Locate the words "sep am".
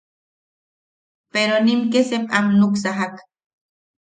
2.09-2.47